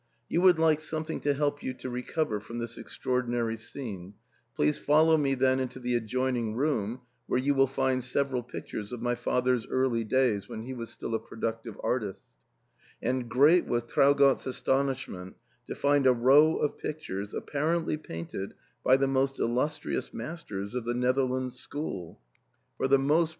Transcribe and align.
You 0.29 0.41
would 0.41 0.57
like 0.57 0.79
something 0.81 1.19
to 1.21 1.33
help 1.35 1.61
you 1.61 1.75
to 1.75 1.87
recover 1.87 2.39
from 2.39 2.57
this 2.57 2.75
extraordina 2.79 3.45
ry 3.47 3.53
scene; 3.53 4.15
please 4.55 4.79
follow 4.79 5.15
me 5.15 5.35
then 5.35 5.59
into 5.59 5.77
the 5.79 5.93
adjoining 5.95 6.55
room, 6.55 7.01
where 7.27 7.37
you 7.37 7.53
will 7.53 7.67
find 7.67 8.03
several 8.03 8.41
pictures 8.41 8.91
of 8.91 8.99
my 8.99 9.13
father's 9.13 9.67
early 9.67 10.03
days, 10.03 10.49
when 10.49 10.63
he 10.63 10.73
was 10.73 10.89
still 10.89 11.13
a 11.13 11.19
productive 11.19 11.79
artist" 11.83 12.33
And 12.99 13.29
great 13.29 13.67
was 13.67 13.83
Traugott's 13.83 14.47
astonishment 14.47 15.35
to 15.67 15.75
find 15.75 16.07
a 16.07 16.13
row 16.13 16.55
of 16.55 16.79
pictures 16.79 17.35
apparently 17.35 17.95
painted 17.97 18.55
by 18.83 18.97
the 18.97 19.05
most 19.07 19.39
illustrious 19.39 20.11
masters 20.11 20.73
of 20.73 20.83
the 20.83 20.95
Netherlands 20.95 21.59
ScYiooV 21.69 22.17
Yox 22.17 22.89
^^ 22.89 22.89
Tsvof^x.^^'^as^. 22.91 23.29